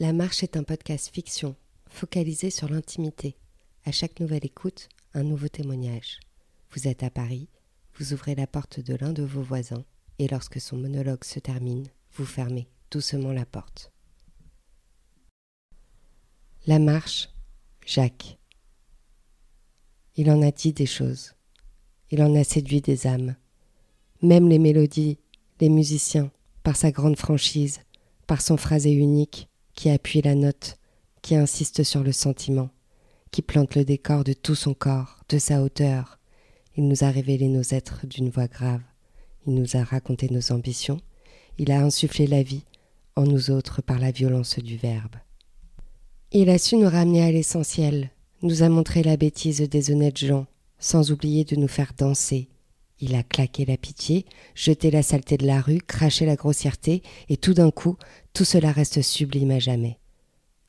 La 0.00 0.12
Marche 0.12 0.44
est 0.44 0.56
un 0.56 0.62
podcast 0.62 1.12
fiction, 1.12 1.56
focalisé 1.88 2.50
sur 2.50 2.68
l'intimité. 2.68 3.34
À 3.84 3.90
chaque 3.90 4.20
nouvelle 4.20 4.46
écoute, 4.46 4.88
un 5.12 5.24
nouveau 5.24 5.48
témoignage. 5.48 6.20
Vous 6.70 6.86
êtes 6.86 7.02
à 7.02 7.10
Paris, 7.10 7.48
vous 7.96 8.12
ouvrez 8.12 8.36
la 8.36 8.46
porte 8.46 8.78
de 8.78 8.94
l'un 8.94 9.12
de 9.12 9.24
vos 9.24 9.42
voisins, 9.42 9.84
et 10.20 10.28
lorsque 10.28 10.60
son 10.60 10.76
monologue 10.76 11.24
se 11.24 11.40
termine, 11.40 11.88
vous 12.12 12.24
fermez 12.24 12.68
doucement 12.92 13.32
la 13.32 13.44
porte. 13.44 13.90
La 16.68 16.78
Marche, 16.78 17.30
Jacques. 17.84 18.38
Il 20.14 20.30
en 20.30 20.42
a 20.42 20.52
dit 20.52 20.72
des 20.72 20.86
choses. 20.86 21.34
Il 22.12 22.22
en 22.22 22.36
a 22.36 22.44
séduit 22.44 22.82
des 22.82 23.08
âmes. 23.08 23.34
Même 24.22 24.48
les 24.48 24.60
mélodies, 24.60 25.18
les 25.60 25.68
musiciens, 25.68 26.30
par 26.62 26.76
sa 26.76 26.92
grande 26.92 27.18
franchise, 27.18 27.80
par 28.28 28.40
son 28.40 28.56
phrasé 28.56 28.92
unique, 28.92 29.48
qui 29.78 29.90
appuie 29.90 30.22
la 30.22 30.34
note, 30.34 30.76
qui 31.22 31.36
insiste 31.36 31.84
sur 31.84 32.02
le 32.02 32.10
sentiment, 32.10 32.68
qui 33.30 33.42
plante 33.42 33.76
le 33.76 33.84
décor 33.84 34.24
de 34.24 34.32
tout 34.32 34.56
son 34.56 34.74
corps, 34.74 35.20
de 35.28 35.38
sa 35.38 35.62
hauteur. 35.62 36.18
Il 36.76 36.88
nous 36.88 37.04
a 37.04 37.10
révélé 37.10 37.46
nos 37.46 37.62
êtres 37.62 38.04
d'une 38.04 38.28
voix 38.28 38.48
grave. 38.48 38.80
Il 39.46 39.54
nous 39.54 39.76
a 39.76 39.84
raconté 39.84 40.30
nos 40.30 40.50
ambitions. 40.50 41.00
Il 41.58 41.70
a 41.70 41.80
insufflé 41.80 42.26
la 42.26 42.42
vie 42.42 42.64
en 43.14 43.22
nous 43.22 43.52
autres 43.52 43.80
par 43.80 44.00
la 44.00 44.10
violence 44.10 44.58
du 44.58 44.76
verbe. 44.76 45.14
Il 46.32 46.50
a 46.50 46.58
su 46.58 46.74
nous 46.74 46.88
ramener 46.88 47.22
à 47.22 47.30
l'essentiel, 47.30 48.10
nous 48.42 48.64
a 48.64 48.68
montré 48.68 49.04
la 49.04 49.16
bêtise 49.16 49.60
des 49.60 49.92
honnêtes 49.92 50.18
gens, 50.18 50.46
sans 50.80 51.12
oublier 51.12 51.44
de 51.44 51.54
nous 51.54 51.68
faire 51.68 51.92
danser. 51.96 52.48
Il 53.00 53.14
a 53.14 53.22
claqué 53.22 53.64
la 53.64 53.76
pitié, 53.76 54.26
jeté 54.56 54.90
la 54.90 55.04
saleté 55.04 55.36
de 55.36 55.46
la 55.46 55.60
rue, 55.60 55.78
craché 55.78 56.26
la 56.26 56.34
grossièreté, 56.34 57.02
et 57.28 57.36
tout 57.36 57.54
d'un 57.54 57.70
coup, 57.70 57.96
tout 58.38 58.44
cela 58.44 58.70
reste 58.70 59.02
sublime 59.02 59.50
à 59.50 59.58
jamais. 59.58 59.98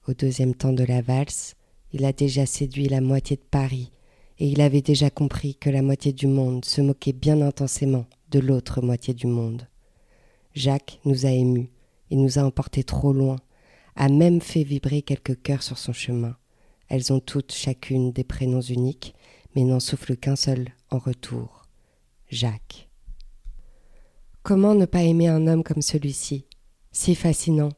Au 0.08 0.16
deuxième 0.16 0.56
temps 0.56 0.74
de 0.74 0.84
la 0.84 1.04
valse, 1.04 1.54
il 1.94 2.04
a 2.04 2.12
déjà 2.12 2.48
séduit 2.48 2.90
la 2.90 3.00
moitié 3.00 3.36
de 3.36 3.44
Paris, 3.44 3.92
et 4.40 4.48
il 4.48 4.60
avait 4.60 4.82
déjà 4.82 5.12
compris 5.12 5.54
que 5.54 5.70
la 5.70 5.84
moitié 5.84 6.12
du 6.12 6.26
monde 6.26 6.66
se 6.66 6.82
moquait 6.82 7.14
bien 7.14 7.42
intensément 7.42 8.08
de 8.32 8.40
l'autre 8.40 8.82
moitié 8.82 9.14
du 9.14 9.28
monde. 9.28 9.68
Jacques 10.56 11.00
nous 11.06 11.28
a 11.28 11.30
émus, 11.30 11.70
il 12.10 12.20
nous 12.24 12.40
a 12.40 12.42
emportés 12.42 12.84
trop 12.84 13.14
loin, 13.14 13.36
a 13.96 14.10
même 14.10 14.42
fait 14.42 14.64
vibrer 14.64 15.04
quelques 15.04 15.40
cœurs 15.40 15.62
sur 15.62 15.78
son 15.78 15.94
chemin. 15.94 16.36
Elles 16.88 17.14
ont 17.14 17.20
toutes 17.20 17.54
chacune 17.54 18.12
des 18.12 18.24
prénoms 18.24 18.62
uniques, 18.62 19.14
mais 19.56 19.64
n'en 19.64 19.80
soufflent 19.80 20.18
qu'un 20.18 20.36
seul 20.36 20.70
en 20.90 20.98
retour. 20.98 21.68
Jacques. 22.32 22.90
Comment 24.42 24.74
ne 24.74 24.88
pas 24.88 25.04
aimer 25.04 25.28
un 25.28 25.46
homme 25.46 25.64
comme 25.64 25.84
celui-ci, 25.84 26.48
si 26.92 27.16
fascinant, 27.16 27.72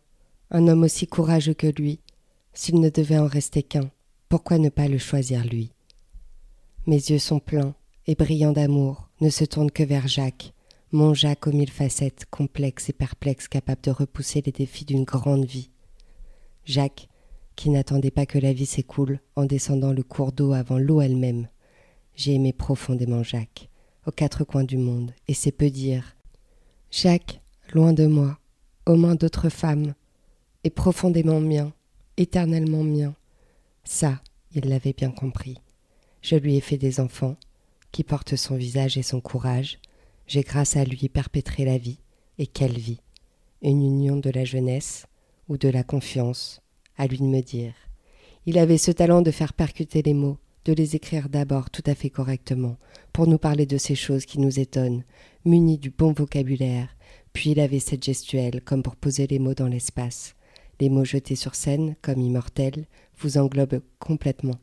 un 0.50 0.68
homme 0.68 0.84
aussi 0.84 1.08
courageux 1.08 1.54
que 1.54 1.68
lui, 1.68 2.00
s'il 2.54 2.80
ne 2.80 2.90
devait 2.90 3.18
en 3.18 3.28
rester 3.28 3.64
qu'un, 3.64 3.90
pourquoi 4.30 4.58
ne 4.58 4.70
pas 4.70 4.88
le 4.88 4.98
choisir 4.98 5.46
lui? 5.46 5.72
Mes 6.88 6.96
yeux 6.96 7.20
sont 7.20 7.40
pleins 7.40 7.76
et 8.08 8.16
brillants 8.16 8.54
d'amour, 8.54 9.10
ne 9.20 9.30
se 9.30 9.46
tournent 9.46 9.72
que 9.72 9.84
vers 9.84 10.08
Jacques, 10.08 10.54
mon 10.92 11.14
Jacques 11.14 11.48
aux 11.48 11.52
mille 11.52 11.72
facettes, 11.72 12.26
complexe 12.30 12.90
et 12.90 12.94
perplexe, 12.94 13.48
capable 13.48 13.82
de 13.82 13.92
repousser 13.92 14.42
les 14.46 14.52
défis 14.52 14.86
d'une 14.86 15.06
grande 15.06 15.46
vie. 15.46 15.70
Jacques, 16.66 17.08
qui 17.56 17.70
n'attendait 17.70 18.12
pas 18.12 18.26
que 18.26 18.40
la 18.40 18.54
vie 18.54 18.66
s'écoule 18.66 19.20
en 19.36 19.46
descendant 19.46 19.94
le 19.94 20.04
cours 20.04 20.32
d'eau 20.32 20.54
avant 20.54 20.78
l'eau 20.78 21.00
elle-même. 21.00 21.48
J'ai 22.16 22.34
aimé 22.34 22.54
profondément 22.54 23.24
Jacques, 23.24 23.70
aux 24.06 24.12
quatre 24.12 24.44
coins 24.44 24.64
du 24.64 24.78
monde, 24.78 25.14
et 25.28 25.34
c'est 25.34 25.52
peu 25.52 25.70
dire. 25.70 26.18
Jacques, 26.90 27.42
loin 27.74 27.94
de 27.94 28.08
moi, 28.08 28.38
aux 28.86 28.96
mains 28.96 29.16
d'autres 29.16 29.50
femmes, 29.50 29.94
est 30.64 30.70
profondément 30.70 31.40
mien, 31.40 31.74
éternellement 32.18 32.84
mien. 32.84 33.16
Ça, 33.84 34.22
il 34.54 34.70
l'avait 34.70 34.94
bien 34.94 35.12
compris. 35.12 35.58
Je 36.22 36.36
lui 36.36 36.56
ai 36.56 36.62
fait 36.62 36.78
des 36.78 37.00
enfants, 37.00 37.36
qui 37.92 38.04
portent 38.04 38.36
son 38.36 38.56
visage 38.56 38.98
et 38.98 39.04
son 39.04 39.22
courage. 39.22 39.80
J'ai 40.28 40.42
grâce 40.42 40.78
à 40.78 40.84
lui 40.84 41.10
perpétré 41.10 41.66
la 41.66 41.78
vie, 41.78 42.00
et 42.38 42.48
quelle 42.48 42.78
vie 42.78 43.02
Une 43.62 43.84
union 43.84 44.18
de 44.18 44.30
la 44.30 44.46
jeunesse 44.46 45.06
ou 45.50 45.58
de 45.58 45.70
la 45.70 45.84
confiance, 45.84 46.62
à 46.98 47.08
lui 47.08 47.18
de 47.18 47.24
me 47.24 47.42
dire. 47.42 47.74
Il 48.46 48.58
avait 48.58 48.78
ce 48.78 48.92
talent 48.92 49.22
de 49.22 49.32
faire 49.32 49.54
percuter 49.54 50.02
les 50.02 50.14
mots, 50.14 50.38
de 50.66 50.74
les 50.74 50.96
écrire 50.96 51.30
d'abord 51.30 51.70
tout 51.70 51.84
à 51.86 51.96
fait 51.96 52.10
correctement, 52.10 52.78
pour 53.14 53.28
nous 53.28 53.38
parler 53.38 53.66
de 53.66 53.78
ces 53.78 53.96
choses 53.96 54.26
qui 54.26 54.40
nous 54.40 54.60
étonnent, 54.60 55.04
muni 55.44 55.78
du 55.78 55.90
bon 55.90 56.14
vocabulaire, 56.14 56.90
puis 57.34 57.52
il 57.52 57.60
avait 57.60 57.80
cette 57.80 58.04
gestuelle 58.04 58.62
comme 58.62 58.84
pour 58.84 58.96
poser 58.96 59.28
les 59.28 59.40
mots 59.40 59.54
dans 59.54 59.68
l'espace. 59.68 60.36
Les 60.80 60.90
mots 60.90 61.06
jetés 61.06 61.36
sur 61.36 61.56
scène, 61.56 61.96
comme 62.02 62.20
immortels, 62.20 62.86
vous 63.20 63.38
englobent 63.38 63.82
complètement, 64.00 64.60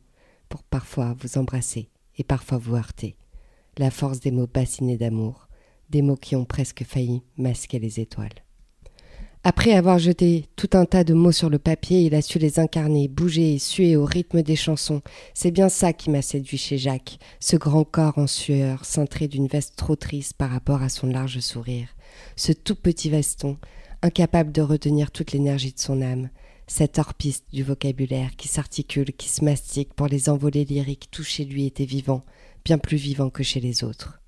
pour 0.49 0.63
parfois 0.63 1.15
vous 1.19 1.37
embrasser 1.37 1.89
et 2.17 2.23
parfois 2.23 2.57
vous 2.57 2.75
heurter. 2.75 3.15
La 3.77 3.91
force 3.91 4.19
des 4.19 4.31
mots 4.31 4.47
bassinés 4.47 4.97
d'amour, 4.97 5.47
des 5.89 6.01
mots 6.01 6.17
qui 6.17 6.35
ont 6.35 6.45
presque 6.45 6.83
failli 6.83 7.23
masquer 7.37 7.79
les 7.79 7.99
étoiles. 7.99 8.43
Après 9.45 9.71
avoir 9.71 9.99
jeté 9.99 10.47
tout 10.57 10.71
un 10.73 10.83
tas 10.83 11.05
de 11.05 11.13
mots 11.13 11.31
sur 11.31 11.49
le 11.49 11.59
papier, 11.59 12.01
il 12.01 12.13
a 12.13 12.21
su 12.21 12.39
les 12.39 12.59
incarner, 12.59 13.07
bouger 13.07 13.53
et 13.53 13.59
suer 13.59 13.95
au 13.95 14.03
rythme 14.03 14.41
des 14.41 14.57
chansons. 14.57 15.01
C'est 15.33 15.51
bien 15.51 15.69
ça 15.69 15.93
qui 15.93 16.09
m'a 16.09 16.21
séduit 16.21 16.57
chez 16.57 16.77
Jacques, 16.77 17.19
ce 17.39 17.55
grand 17.55 17.85
corps 17.85 18.17
en 18.17 18.27
sueur, 18.27 18.83
cintré 18.83 19.29
d'une 19.29 19.47
veste 19.47 19.77
trop 19.77 19.95
triste 19.95 20.33
par 20.33 20.49
rapport 20.49 20.81
à 20.81 20.89
son 20.89 21.07
large 21.07 21.39
sourire, 21.39 21.87
ce 22.35 22.51
tout 22.51 22.75
petit 22.75 23.09
veston, 23.09 23.57
incapable 24.01 24.51
de 24.51 24.61
retenir 24.61 25.09
toute 25.09 25.31
l'énergie 25.31 25.71
de 25.71 25.79
son 25.79 26.01
âme, 26.01 26.29
cette 26.67 26.99
orpiste 26.99 27.45
du 27.53 27.63
vocabulaire 27.63 28.35
qui 28.35 28.49
s'articule, 28.49 29.13
qui 29.13 29.29
se 29.29 29.45
mastique 29.45 29.93
pour 29.93 30.07
les 30.07 30.27
envolées 30.27 30.65
lyriques, 30.65 31.07
tout 31.11 31.23
chez 31.23 31.45
lui 31.45 31.65
était 31.65 31.85
vivant, 31.85 32.23
bien 32.65 32.77
plus 32.77 32.97
vivant 32.97 33.29
que 33.29 33.43
chez 33.43 33.61
les 33.61 33.85
autres. 33.85 34.21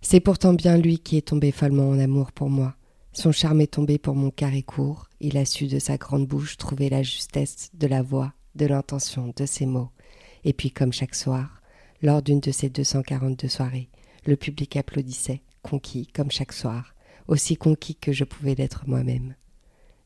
C'est 0.00 0.20
pourtant 0.20 0.54
bien 0.54 0.78
lui 0.78 0.98
qui 0.98 1.18
est 1.18 1.28
tombé 1.28 1.52
follement 1.52 1.90
en 1.90 1.98
amour 1.98 2.32
pour 2.32 2.48
moi 2.48 2.76
son 3.12 3.30
charme 3.30 3.60
est 3.60 3.74
tombé 3.74 3.98
pour 3.98 4.14
mon 4.14 4.30
carré 4.30 4.62
court, 4.62 5.08
il 5.20 5.36
a 5.36 5.44
su 5.44 5.66
de 5.66 5.78
sa 5.78 5.98
grande 5.98 6.26
bouche 6.26 6.56
trouver 6.56 6.88
la 6.88 7.02
justesse 7.02 7.70
de 7.74 7.86
la 7.86 8.00
voix, 8.00 8.32
de 8.54 8.64
l'intention, 8.64 9.32
de 9.36 9.44
ses 9.44 9.66
mots. 9.66 9.90
Et 10.44 10.54
puis, 10.54 10.70
comme 10.70 10.92
chaque 10.92 11.14
soir, 11.14 11.60
lors 12.00 12.22
d'une 12.22 12.40
de 12.40 12.50
ces 12.50 12.70
242 12.70 13.48
soirées, 13.48 13.90
le 14.26 14.36
public 14.36 14.76
applaudissait, 14.76 15.42
conquis, 15.62 16.06
comme 16.06 16.30
chaque 16.30 16.54
soir, 16.54 16.94
aussi 17.28 17.56
conquis 17.56 17.96
que 17.96 18.12
je 18.12 18.24
pouvais 18.24 18.54
l'être 18.54 18.84
moi-même. 18.86 19.34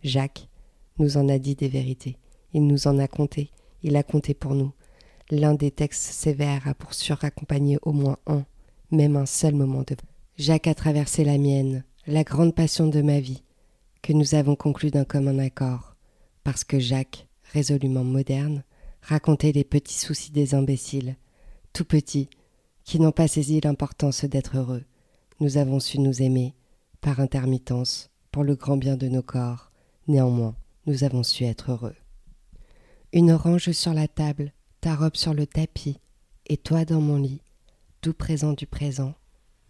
Jacques 0.02 0.48
nous 0.98 1.16
en 1.16 1.28
a 1.28 1.38
dit 1.38 1.54
des 1.54 1.68
vérités, 1.68 2.16
il 2.52 2.66
nous 2.66 2.88
en 2.88 2.98
a 2.98 3.06
compté, 3.06 3.50
il 3.82 3.96
a 3.96 4.02
compté 4.02 4.34
pour 4.34 4.54
nous. 4.54 4.72
L'un 5.30 5.54
des 5.54 5.70
textes 5.70 6.02
sévères 6.02 6.66
a 6.66 6.74
pour 6.74 6.92
suraccompagner 6.92 7.78
au 7.82 7.92
moins 7.92 8.18
un, 8.26 8.44
même 8.90 9.16
un 9.16 9.26
seul 9.26 9.54
moment 9.54 9.82
de. 9.82 9.96
Jacques 10.38 10.66
a 10.66 10.74
traversé 10.74 11.24
la 11.24 11.38
mienne, 11.38 11.84
la 12.08 12.22
grande 12.22 12.54
passion 12.54 12.86
de 12.86 13.02
ma 13.02 13.18
vie, 13.18 13.42
que 14.00 14.12
nous 14.12 14.36
avons 14.36 14.54
conclu 14.54 14.92
d'un 14.92 15.04
commun 15.04 15.40
accord, 15.40 15.96
parce 16.44 16.62
que 16.62 16.78
Jacques, 16.78 17.26
résolument 17.52 18.04
moderne, 18.04 18.62
racontait 19.02 19.50
les 19.50 19.64
petits 19.64 19.98
soucis 19.98 20.30
des 20.30 20.54
imbéciles, 20.54 21.16
tout 21.72 21.84
petits, 21.84 22.30
qui 22.84 23.00
n'ont 23.00 23.10
pas 23.10 23.26
saisi 23.26 23.60
l'importance 23.60 24.24
d'être 24.24 24.56
heureux. 24.56 24.84
Nous 25.40 25.56
avons 25.56 25.80
su 25.80 25.98
nous 25.98 26.22
aimer, 26.22 26.54
par 27.00 27.18
intermittence, 27.18 28.10
pour 28.30 28.44
le 28.44 28.54
grand 28.54 28.76
bien 28.76 28.96
de 28.96 29.08
nos 29.08 29.22
corps. 29.22 29.72
Néanmoins, 30.06 30.54
nous 30.86 31.02
avons 31.02 31.24
su 31.24 31.42
être 31.42 31.72
heureux. 31.72 31.96
Une 33.12 33.32
orange 33.32 33.72
sur 33.72 33.94
la 33.94 34.06
table, 34.06 34.52
ta 34.80 34.94
robe 34.94 35.16
sur 35.16 35.34
le 35.34 35.46
tapis, 35.46 35.98
et 36.46 36.56
toi 36.56 36.84
dans 36.84 37.00
mon 37.00 37.16
lit, 37.16 37.42
doux 38.02 38.14
présent 38.14 38.52
du 38.52 38.68
présent, 38.68 39.14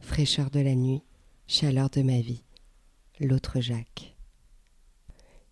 fraîcheur 0.00 0.50
de 0.50 0.60
la 0.60 0.74
nuit, 0.74 1.02
chaleur 1.48 1.90
de 1.90 2.02
ma 2.02 2.20
vie, 2.20 2.42
l'autre 3.20 3.60
Jacques. 3.60 4.14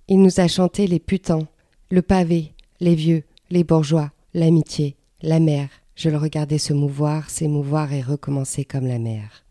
Il 0.09 0.21
nous 0.21 0.41
a 0.41 0.49
chanté 0.49 0.87
les 0.87 0.99
putains, 0.99 1.47
le 1.91 2.03
pavé, 2.03 2.53
les 2.81 2.95
vieux, 2.95 3.23
les 3.51 3.65
bourgeois, 3.65 4.13
l'amitié, 4.35 4.97
la 5.23 5.39
mer. 5.39 5.69
Je 5.95 6.11
le 6.11 6.19
regardais 6.19 6.59
se 6.59 6.73
mouvoir, 6.73 7.31
s'émouvoir 7.31 7.93
et 7.93 8.03
recommencer 8.03 8.65
comme 8.65 8.87
la 8.87 8.99
mer. 8.99 9.45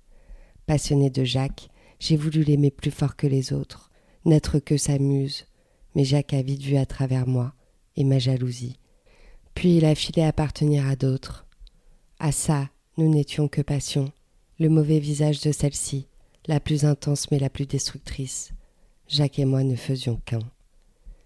Passionné 0.66 1.10
de 1.10 1.24
Jacques, 1.24 1.70
j'ai 2.00 2.18
voulu 2.18 2.44
l'aimer 2.44 2.72
plus 2.72 2.92
fort 2.92 3.16
que 3.16 3.28
les 3.28 3.54
autres, 3.54 3.90
n'être 4.26 4.60
que 4.60 4.76
sa 4.76 5.00
muse, 5.00 5.46
mais 5.96 6.04
Jacques 6.04 6.34
a 6.34 6.42
vite 6.42 6.62
vu 6.62 6.76
à 6.76 6.86
travers 6.86 7.26
moi 7.26 7.54
et 7.96 8.04
ma 8.04 8.20
jalousie. 8.20 8.78
Puis 9.56 9.78
il 9.78 9.86
a 9.86 9.96
filé 9.96 10.24
appartenir 10.24 10.88
à 10.88 10.98
d'autres. 10.98 11.46
À 12.20 12.34
ça, 12.34 12.70
nous 12.98 13.10
n'étions 13.10 13.48
que 13.48 13.62
passion, 13.62 14.12
le 14.60 14.68
mauvais 14.68 15.00
visage 15.00 15.40
de 15.42 15.52
celle-ci, 15.52 16.08
la 16.48 16.60
plus 16.60 16.86
intense 16.86 17.32
mais 17.32 17.40
la 17.40 17.50
plus 17.50 17.66
destructrice. 17.66 18.52
Jacques 19.08 19.40
et 19.40 19.46
moi 19.46 19.64
ne 19.64 19.76
faisions 19.76 20.20
qu'un. 20.26 20.40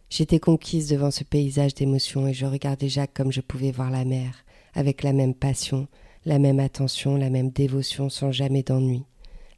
J'étais 0.09 0.39
conquise 0.39 0.87
devant 0.87 1.11
ce 1.11 1.23
paysage 1.23 1.73
d'émotions 1.73 2.27
et 2.27 2.33
je 2.33 2.45
regardais 2.45 2.89
Jacques 2.89 3.13
comme 3.13 3.31
je 3.31 3.41
pouvais 3.41 3.71
voir 3.71 3.91
la 3.91 4.05
mer, 4.05 4.45
avec 4.73 5.03
la 5.03 5.13
même 5.13 5.33
passion, 5.33 5.87
la 6.25 6.39
même 6.39 6.59
attention, 6.59 7.17
la 7.17 7.29
même 7.29 7.49
dévotion, 7.49 8.09
sans 8.09 8.31
jamais 8.31 8.63
d'ennui. 8.63 9.03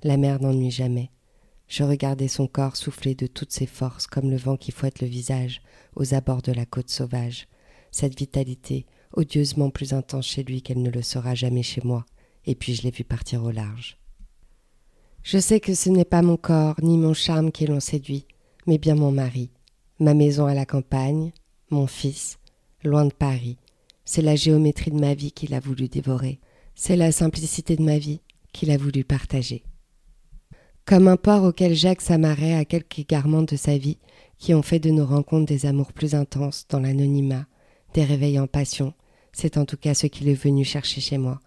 La 0.03 0.17
mer 0.17 0.41
n'ennuie 0.41 0.71
jamais. 0.71 1.11
Je 1.67 1.83
regardais 1.83 2.27
son 2.27 2.47
corps 2.47 2.75
souffler 2.75 3.13
de 3.13 3.27
toutes 3.27 3.51
ses 3.51 3.67
forces 3.67 4.07
comme 4.07 4.31
le 4.31 4.37
vent 4.37 4.57
qui 4.57 4.71
fouette 4.71 5.01
le 5.01 5.07
visage 5.07 5.61
aux 5.95 6.13
abords 6.13 6.41
de 6.41 6.51
la 6.51 6.65
côte 6.65 6.89
sauvage. 6.89 7.47
Cette 7.91 8.17
vitalité, 8.17 8.85
odieusement 9.13 9.69
plus 9.69 9.93
intense 9.93 10.25
chez 10.25 10.43
lui 10.43 10.61
qu'elle 10.61 10.81
ne 10.81 10.89
le 10.89 11.01
sera 11.01 11.35
jamais 11.35 11.63
chez 11.63 11.81
moi, 11.83 12.05
et 12.45 12.55
puis 12.55 12.73
je 12.73 12.83
l'ai 12.83 12.91
vu 12.91 13.03
partir 13.03 13.43
au 13.43 13.51
large. 13.51 13.97
Je 15.31 15.37
sais 15.37 15.59
que 15.59 15.75
ce 15.75 15.91
n'est 15.91 16.05
pas 16.05 16.23
mon 16.23 16.37
corps 16.37 16.73
ni 16.81 16.97
mon 16.97 17.13
charme 17.13 17.51
qui 17.51 17.67
l'ont 17.67 17.79
séduit, 17.79 18.25
mais 18.65 18.79
bien 18.79 18.95
mon 18.95 19.11
mari, 19.11 19.51
ma 19.99 20.15
maison 20.15 20.47
à 20.47 20.55
la 20.55 20.65
campagne, 20.65 21.33
mon 21.69 21.85
fils, 21.85 22.39
loin 22.83 23.05
de 23.05 23.13
Paris. 23.13 23.59
C'est 24.05 24.23
la 24.23 24.35
géométrie 24.35 24.89
de 24.89 24.99
ma 24.99 25.13
vie 25.13 25.31
qu'il 25.31 25.53
a 25.53 25.59
voulu 25.59 25.87
dévorer, 25.87 26.39
c'est 26.73 26.95
la 26.95 27.11
simplicité 27.11 27.75
de 27.75 27.83
ma 27.83 27.99
vie 27.99 28.21
qu'il 28.53 28.71
a 28.71 28.77
voulu 28.77 29.03
partager. 29.03 29.61
Comme 30.85 31.07
un 31.07 31.15
port 31.15 31.43
auquel 31.43 31.75
Jacques 31.75 32.01
s'amarrait 32.01 32.55
à 32.55 32.65
quelques 32.65 32.97
égarements 32.97 33.43
de 33.43 33.55
sa 33.55 33.77
vie 33.77 33.99
qui 34.39 34.55
ont 34.55 34.63
fait 34.63 34.79
de 34.79 34.89
nos 34.89 35.05
rencontres 35.05 35.45
des 35.45 35.67
amours 35.67 35.93
plus 35.93 36.15
intenses 36.15 36.65
dans 36.69 36.79
l'anonymat, 36.79 37.45
des 37.93 38.03
réveils 38.03 38.39
en 38.39 38.47
passion, 38.47 38.95
c'est 39.31 39.57
en 39.57 39.65
tout 39.65 39.77
cas 39.77 39.93
ce 39.93 40.07
qu'il 40.07 40.27
est 40.27 40.33
venu 40.33 40.65
chercher 40.65 41.01
chez 41.01 41.19
moi. 41.19 41.39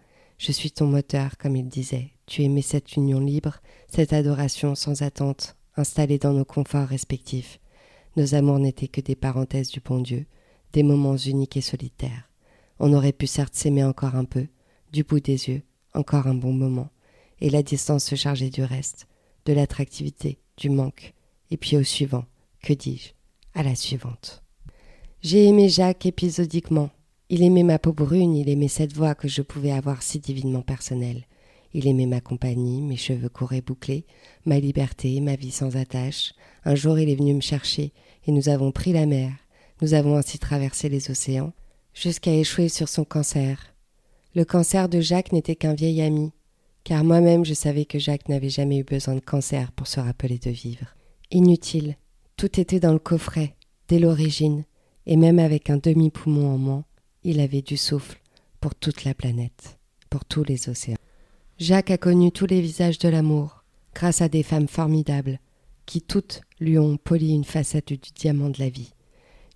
Je 0.44 0.50
suis 0.50 0.72
ton 0.72 0.88
moteur, 0.88 1.38
comme 1.38 1.54
il 1.54 1.68
disait. 1.68 2.10
Tu 2.26 2.42
aimais 2.42 2.62
cette 2.62 2.96
union 2.96 3.20
libre, 3.20 3.60
cette 3.86 4.12
adoration 4.12 4.74
sans 4.74 5.02
attente, 5.02 5.54
installée 5.76 6.18
dans 6.18 6.32
nos 6.32 6.44
conforts 6.44 6.88
respectifs. 6.88 7.60
Nos 8.16 8.34
amours 8.34 8.58
n'étaient 8.58 8.88
que 8.88 9.00
des 9.00 9.14
parenthèses 9.14 9.70
du 9.70 9.78
bon 9.78 10.00
Dieu, 10.00 10.26
des 10.72 10.82
moments 10.82 11.16
uniques 11.16 11.56
et 11.56 11.60
solitaires. 11.60 12.28
On 12.80 12.92
aurait 12.92 13.12
pu 13.12 13.28
certes 13.28 13.54
s'aimer 13.54 13.84
encore 13.84 14.16
un 14.16 14.24
peu, 14.24 14.48
du 14.92 15.04
bout 15.04 15.20
des 15.20 15.48
yeux, 15.48 15.62
encore 15.94 16.26
un 16.26 16.34
bon 16.34 16.52
moment, 16.52 16.90
et 17.40 17.48
la 17.48 17.62
distance 17.62 18.02
se 18.02 18.16
chargeait 18.16 18.50
du 18.50 18.64
reste, 18.64 19.06
de 19.44 19.52
l'attractivité, 19.52 20.40
du 20.56 20.70
manque, 20.70 21.14
et 21.52 21.56
puis 21.56 21.76
au 21.76 21.84
suivant, 21.84 22.24
que 22.64 22.72
dis-je, 22.72 23.12
à 23.54 23.62
la 23.62 23.76
suivante. 23.76 24.42
J'ai 25.20 25.46
aimé 25.46 25.68
Jacques 25.68 26.04
épisodiquement. 26.04 26.90
Il 27.34 27.42
aimait 27.42 27.62
ma 27.62 27.78
peau 27.78 27.94
brune, 27.94 28.36
il 28.36 28.50
aimait 28.50 28.68
cette 28.68 28.92
voix 28.92 29.14
que 29.14 29.26
je 29.26 29.40
pouvais 29.40 29.72
avoir 29.72 30.02
si 30.02 30.18
divinement 30.18 30.60
personnelle. 30.60 31.24
Il 31.72 31.88
aimait 31.88 32.04
ma 32.04 32.20
compagnie, 32.20 32.82
mes 32.82 32.98
cheveux 32.98 33.30
courts 33.30 33.54
et 33.54 33.62
bouclés, 33.62 34.04
ma 34.44 34.60
liberté, 34.60 35.18
ma 35.22 35.34
vie 35.34 35.50
sans 35.50 35.78
attache. 35.78 36.34
Un 36.66 36.74
jour 36.74 36.98
il 36.98 37.08
est 37.08 37.14
venu 37.14 37.32
me 37.32 37.40
chercher, 37.40 37.94
et 38.26 38.32
nous 38.32 38.50
avons 38.50 38.70
pris 38.70 38.92
la 38.92 39.06
mer. 39.06 39.32
Nous 39.80 39.94
avons 39.94 40.16
ainsi 40.16 40.38
traversé 40.38 40.90
les 40.90 41.10
océans, 41.10 41.54
jusqu'à 41.94 42.34
échouer 42.34 42.68
sur 42.68 42.90
son 42.90 43.04
cancer. 43.04 43.74
Le 44.34 44.44
cancer 44.44 44.90
de 44.90 45.00
Jacques 45.00 45.32
n'était 45.32 45.56
qu'un 45.56 45.72
vieil 45.72 46.02
ami, 46.02 46.32
car 46.84 47.02
moi-même 47.02 47.46
je 47.46 47.54
savais 47.54 47.86
que 47.86 47.98
Jacques 47.98 48.28
n'avait 48.28 48.50
jamais 48.50 48.76
eu 48.76 48.84
besoin 48.84 49.14
de 49.14 49.20
cancer 49.20 49.72
pour 49.72 49.86
se 49.86 50.00
rappeler 50.00 50.36
de 50.36 50.50
vivre. 50.50 50.94
Inutile, 51.30 51.96
tout 52.36 52.60
était 52.60 52.78
dans 52.78 52.92
le 52.92 52.98
coffret, 52.98 53.54
dès 53.88 53.98
l'origine, 53.98 54.64
et 55.06 55.16
même 55.16 55.38
avec 55.38 55.70
un 55.70 55.78
demi-poumon 55.78 56.52
en 56.52 56.58
moins, 56.58 56.84
il 57.24 57.40
avait 57.40 57.62
du 57.62 57.76
souffle 57.76 58.20
pour 58.60 58.74
toute 58.74 59.04
la 59.04 59.14
planète, 59.14 59.78
pour 60.10 60.24
tous 60.24 60.44
les 60.44 60.68
océans. 60.68 60.96
Jacques 61.58 61.90
a 61.90 61.98
connu 61.98 62.32
tous 62.32 62.46
les 62.46 62.60
visages 62.60 62.98
de 62.98 63.08
l'amour, 63.08 63.64
grâce 63.94 64.22
à 64.22 64.28
des 64.28 64.42
femmes 64.42 64.68
formidables, 64.68 65.38
qui 65.86 66.00
toutes 66.00 66.42
lui 66.60 66.78
ont 66.78 66.96
poli 66.96 67.30
une 67.32 67.44
facette 67.44 67.88
du 67.92 68.10
diamant 68.14 68.50
de 68.50 68.58
la 68.58 68.68
vie. 68.68 68.92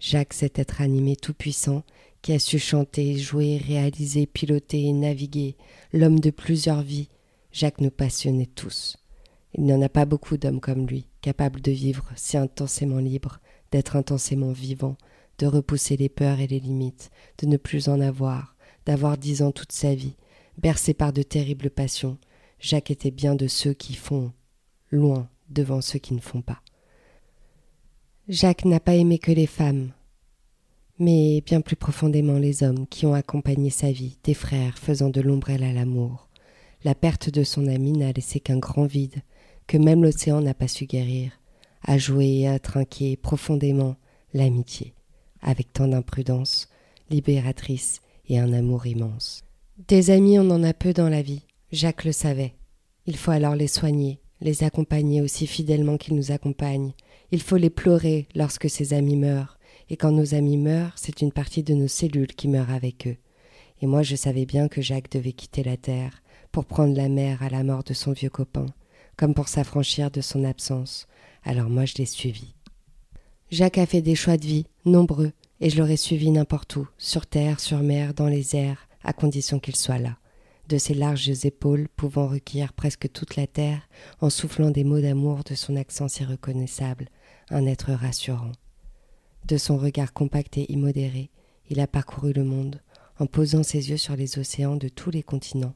Jacques, 0.01 0.35
cet 0.35 0.59
être 0.59 0.81
animé 0.81 1.17
tout-puissant, 1.17 1.83
qui 2.23 2.33
a 2.33 2.39
su 2.39 2.59
chanter, 2.59 3.17
jouer, 3.17 3.59
réaliser, 3.59 4.27
piloter, 4.27 4.93
naviguer, 4.93 5.57
l'homme 5.93 6.21
de 6.21 6.31
plusieurs 6.31 6.83
vies, 6.83 7.09
Jacques 7.53 7.81
nous 7.81 7.91
passionnait 7.91 8.51
tous. 8.55 8.97
Il 9.55 9.65
n'y 9.65 9.73
en 9.73 9.81
a 9.81 9.89
pas 9.89 10.05
beaucoup 10.05 10.37
d'hommes 10.37 10.61
comme 10.61 10.87
lui, 10.87 11.07
capables 11.23 11.61
de 11.61 11.73
vivre 11.73 12.05
si 12.15 12.37
intensément 12.37 12.99
libre, 12.99 13.41
d'être 13.73 13.97
intensément 13.97 14.53
vivant, 14.53 14.97
de 15.38 15.47
repousser 15.47 15.97
les 15.97 16.09
peurs 16.09 16.41
et 16.41 16.47
les 16.47 16.61
limites, 16.61 17.11
de 17.38 17.47
ne 17.47 17.56
plus 17.56 17.88
en 17.88 18.00
avoir, 18.00 18.56
d'avoir 18.85 19.19
dix 19.19 19.43
ans 19.43 19.53
toute 19.53 19.73
sa 19.73 19.94
vie, 19.94 20.17
bercé 20.59 20.94
par 20.94 21.12
de 21.12 21.23
terribles 21.23 21.71
passions. 21.71 22.19
Jacques 22.59 22.91
était 22.91 23.11
bien 23.11 23.35
de 23.35 23.47
ceux 23.47 23.75
qui 23.75 23.94
font, 23.94 24.33
loin 24.91 25.29
devant 25.49 25.81
ceux 25.81 25.99
qui 25.99 26.15
ne 26.15 26.21
font 26.21 26.43
pas. 26.43 26.62
Jacques 28.29 28.65
n'a 28.65 28.81
pas 28.81 28.94
aimé 28.94 29.19
que 29.19 29.31
les 29.31 29.47
femmes, 29.47 29.93
mais 30.99 31.43
bien 31.43 31.61
plus 31.61 31.77
profondément 31.77 32.38
les 32.38 32.62
hommes 32.62 32.87
qui 32.87 33.06
ont 33.06 33.15
accompagné 33.15 33.71
sa 33.71 33.93
vie, 33.93 34.19
des 34.25 34.35
frères 34.35 34.79
faisant 34.79 35.11
de 35.11 35.21
l'ombrelle 35.21 35.62
à 35.62 35.73
l'amour. 35.73 36.29
La 36.85 36.94
perte 36.94 37.31
de 37.31 37.44
son 37.44 37.67
ami 37.67 37.93
n'a 37.93 38.12
laissé 38.12 38.41
qu'un 38.41 38.59
grand 38.59 38.87
vide, 38.87 39.23
que 39.67 39.77
même 39.77 40.03
l'océan 40.03 40.41
n'a 40.41 40.55
pas 40.55 40.69
su 40.69 40.87
guérir, 40.87 41.33
à 41.83 41.99
jouer 41.99 42.41
et 42.41 42.49
à 42.49 42.59
trinquer 42.59 43.17
profondément 43.17 43.97
l'amitié, 44.33 44.94
avec 45.47 45.73
tant 45.73 45.89
d'imprudence, 45.89 46.69
libératrice 47.09 48.03
et 48.29 48.39
un 48.39 48.53
amour 48.53 48.87
immense. 48.87 49.43
Des 49.89 50.11
amis 50.11 50.39
on 50.39 50.51
en 50.51 50.63
a 50.63 50.75
peu 50.75 50.93
dans 50.93 51.09
la 51.09 51.23
vie, 51.23 51.43
Jacques 51.73 52.05
le 52.05 52.13
savait. 52.13 52.55
Il 53.07 53.17
faut 53.17 53.31
alors 53.31 53.55
les 53.55 53.69
soigner, 53.69 54.21
les 54.41 54.65
accompagner 54.65 55.23
aussi 55.23 55.47
fidèlement 55.47 55.97
qu'ils 55.97 56.17
nous 56.17 56.33
accompagnent. 56.33 56.93
Il 57.31 57.41
faut 57.41 57.57
les 57.57 57.71
pleurer 57.71 58.27
lorsque 58.35 58.69
ses 58.69 58.93
amis 58.93 59.17
meurent, 59.17 59.59
et 59.89 59.97
quand 59.97 60.13
nos 60.13 60.35
amis 60.35 60.57
meurent, 60.57 60.95
c'est 60.97 61.23
une 61.23 61.33
partie 61.33 61.63
de 61.63 61.75
nos 61.75 61.89
cellules 61.89 62.35
qui 62.35 62.49
meurt 62.49 62.71
avec 62.71 63.07
eux. 63.07 63.17
Et 63.81 63.87
moi 63.87 64.03
je 64.03 64.17
savais 64.17 64.47
bien 64.47 64.69
que 64.69 64.83
Jacques 64.83 65.13
devait 65.13 65.33
quitter 65.33 65.63
la 65.63 65.77
terre 65.77 66.23
pour 66.51 66.65
prendre 66.65 66.97
la 66.97 67.09
mer 67.09 67.43
à 67.43 67.51
la 67.51 67.63
mort 67.63 67.85
de 67.85 67.95
son 67.95 68.13
vieux 68.13 68.31
copain, 68.31 68.67
comme 69.17 69.35
pour 69.35 69.49
s'affranchir 69.49 70.11
de 70.11 70.21
son 70.21 70.43
absence. 70.45 71.07
Alors 71.45 71.69
moi 71.69 71.85
je 71.85 71.95
l'ai 71.99 72.07
suivi. 72.07 72.55
Jacques 73.51 73.79
a 73.79 73.87
fait 73.87 74.03
des 74.03 74.17
choix 74.17 74.37
de 74.37 74.47
vie, 74.47 74.67
nombreux, 74.85 75.33
et 75.61 75.70
je 75.70 75.79
l'aurais 75.79 75.97
suivi 75.97 76.31
n'importe 76.31 76.76
où, 76.76 76.87
sur 76.99 77.26
terre, 77.26 77.61
sur 77.61 77.79
mer, 77.81 78.14
dans 78.14 78.29
les 78.29 78.56
airs, 78.56 78.88
à 79.03 79.12
condition 79.12 79.58
qu'il 79.58 79.76
soit 79.76 79.99
là. 79.99 80.17
De 80.69 80.79
ses 80.79 80.94
larges 80.94 81.44
épaules 81.44 81.88
pouvant 81.97 82.26
recueillir 82.26 82.73
presque 82.73 83.11
toute 83.12 83.37
la 83.37 83.47
terre, 83.47 83.88
en 84.20 84.31
soufflant 84.31 84.70
des 84.70 84.85
mots 84.85 85.00
d'amour 85.00 85.44
de 85.44 85.55
son 85.55 85.76
accent 85.76 86.08
si 86.08 86.25
reconnaissable, 86.25 87.08
un 87.50 87.67
être 87.67 87.93
rassurant. 87.93 88.53
De 89.47 89.56
son 89.56 89.76
regard 89.76 90.12
compact 90.12 90.58
et 90.58 90.70
immodéré, 90.73 91.31
il 91.70 91.81
a 91.81 91.87
parcouru 91.87 92.32
le 92.32 92.44
monde, 92.44 92.81
en 93.19 93.26
posant 93.26 93.62
ses 93.62 93.91
yeux 93.91 93.97
sur 93.97 94.17
les 94.17 94.38
océans 94.38 94.76
de 94.76 94.88
tous 94.88 95.11
les 95.11 95.23
continents. 95.23 95.75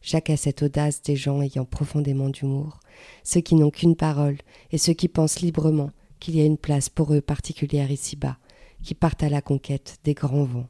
Jacques 0.00 0.30
a 0.30 0.36
cette 0.36 0.62
audace 0.62 1.02
des 1.02 1.16
gens 1.16 1.42
ayant 1.42 1.64
profondément 1.64 2.28
d'humour, 2.28 2.78
ceux 3.24 3.40
qui 3.40 3.56
n'ont 3.56 3.70
qu'une 3.70 3.96
parole 3.96 4.38
et 4.70 4.78
ceux 4.78 4.92
qui 4.92 5.08
pensent 5.08 5.40
librement 5.40 5.90
qu'il 6.20 6.36
y 6.36 6.40
a 6.40 6.44
une 6.44 6.58
place 6.58 6.88
pour 6.88 7.12
eux 7.12 7.20
particulière 7.20 7.90
ici-bas, 7.90 8.38
qui 8.82 8.94
partent 8.94 9.22
à 9.22 9.28
la 9.28 9.42
conquête 9.42 9.98
des 10.04 10.14
grands 10.14 10.44
vents. 10.44 10.68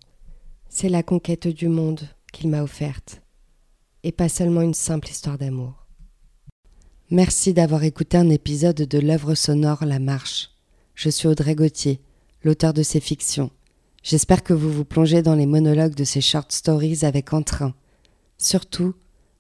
C'est 0.68 0.88
la 0.88 1.02
conquête 1.02 1.48
du 1.48 1.68
monde 1.68 2.02
qu'il 2.32 2.50
m'a 2.50 2.62
offerte, 2.62 3.22
et 4.02 4.12
pas 4.12 4.28
seulement 4.28 4.62
une 4.62 4.74
simple 4.74 5.08
histoire 5.08 5.38
d'amour. 5.38 5.86
Merci 7.10 7.54
d'avoir 7.54 7.84
écouté 7.84 8.18
un 8.18 8.28
épisode 8.28 8.76
de 8.76 8.98
l'œuvre 8.98 9.34
sonore 9.34 9.84
La 9.84 9.98
Marche. 9.98 10.50
Je 10.94 11.08
suis 11.08 11.26
Audrey 11.26 11.54
Gauthier 11.54 12.00
l'auteur 12.42 12.72
de 12.72 12.82
ces 12.82 13.00
fictions. 13.00 13.50
J'espère 14.02 14.42
que 14.42 14.52
vous 14.52 14.70
vous 14.70 14.84
plongez 14.84 15.22
dans 15.22 15.34
les 15.34 15.46
monologues 15.46 15.94
de 15.94 16.04
ces 16.04 16.20
short 16.20 16.52
stories 16.52 17.04
avec 17.04 17.32
entrain. 17.32 17.74
Surtout, 18.36 18.94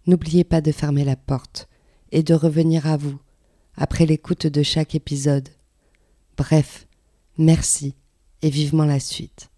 n'oubliez 0.06 0.44
pas 0.44 0.60
de 0.60 0.72
fermer 0.72 1.04
la 1.04 1.16
porte 1.16 1.68
et 2.10 2.22
de 2.22 2.34
revenir 2.34 2.86
à 2.86 2.96
vous 2.96 3.18
après 3.76 4.06
l'écoute 4.06 4.46
de 4.46 4.62
chaque 4.62 4.94
épisode. 4.94 5.48
Bref, 6.36 6.86
merci 7.36 7.94
et 8.42 8.50
vivement 8.50 8.84
la 8.84 9.00
suite. 9.00 9.50